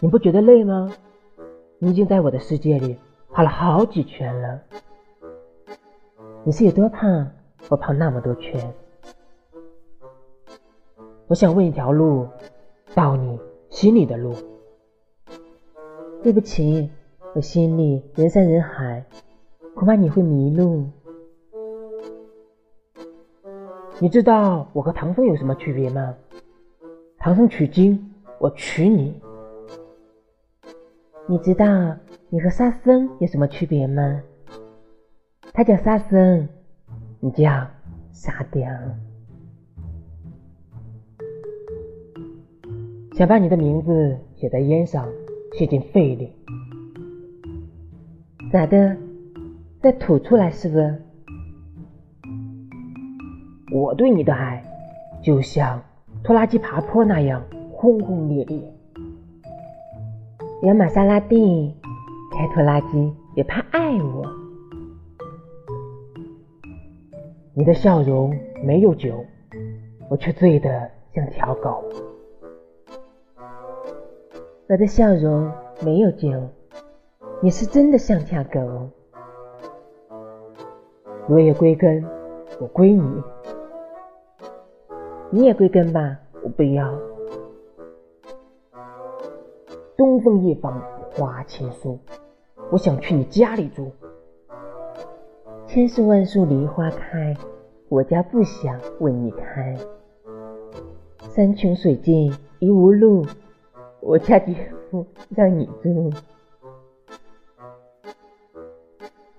[0.00, 0.92] 你不觉得累吗？
[1.80, 2.96] 你已经在我的世界里
[3.30, 4.60] 跑了好几圈了。
[6.44, 7.28] 你是有多胖？
[7.68, 8.72] 我跑那么多圈。
[11.26, 12.28] 我想问一条路，
[12.94, 13.40] 到你
[13.70, 14.34] 心里的路。
[16.22, 16.88] 对不起，
[17.34, 19.04] 我心里人山人海，
[19.74, 20.86] 恐怕你会迷路。
[23.98, 26.14] 你知道我和唐僧有什么区别吗？
[27.18, 29.20] 唐僧取经，我取你。
[31.30, 31.94] 你知道
[32.30, 34.22] 你和沙僧有什么区别吗？
[35.52, 36.48] 他叫沙僧，
[37.20, 37.66] 你叫
[38.12, 38.66] 沙雕。
[43.12, 45.06] 想把你的名字写在烟上，
[45.52, 46.32] 写进肺里，
[48.50, 48.96] 咋的？
[49.82, 50.78] 再吐出来是不？
[53.76, 54.64] 我对你的爱，
[55.22, 55.82] 就像
[56.24, 58.77] 拖拉机爬坡那样轰轰烈烈。
[60.60, 61.72] 连玛莎拉蒂
[62.32, 64.26] 开拖拉机也怕爱我。
[67.54, 69.24] 你的笑容没有酒，
[70.08, 71.84] 我却醉得像条狗。
[74.68, 75.50] 我的笑容
[75.84, 76.28] 没有酒，
[77.40, 78.90] 你是真的像条狗。
[81.28, 82.04] 落叶归根，
[82.58, 83.22] 我归你。
[85.30, 86.92] 你也归根吧，我不要。
[89.98, 91.98] 东风夜放花千树，
[92.70, 93.90] 我想去你家里住。
[95.66, 97.36] 千树万树梨花开，
[97.88, 99.76] 我家不想为你开。
[101.30, 103.26] 山穷水尽疑无路，
[103.98, 104.54] 我家绝
[104.88, 106.12] 不让你住。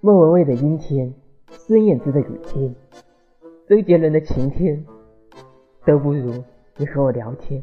[0.00, 1.12] 莫文蔚的阴天，
[1.50, 2.72] 孙燕姿的雨天，
[3.66, 4.86] 周杰伦的晴天。
[5.84, 6.32] 都不如
[6.76, 7.60] 你和我聊天，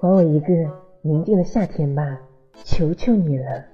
[0.00, 0.46] 还我一个
[1.02, 2.20] 宁静的夏天吧，
[2.62, 3.64] 求求你了。